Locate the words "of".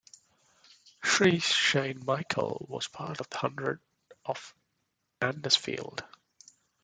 3.19-3.29, 4.25-4.55